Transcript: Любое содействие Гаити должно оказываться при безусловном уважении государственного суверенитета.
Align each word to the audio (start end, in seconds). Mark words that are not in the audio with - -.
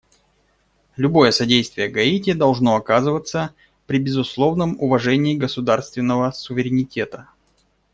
Любое 0.95 1.29
содействие 1.29 1.87
Гаити 1.87 2.33
должно 2.33 2.75
оказываться 2.75 3.53
при 3.85 3.99
безусловном 3.99 4.75
уважении 4.79 5.37
государственного 5.37 6.31
суверенитета. 6.31 7.29